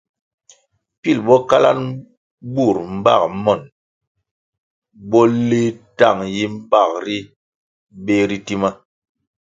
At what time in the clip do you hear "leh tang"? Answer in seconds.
5.47-6.21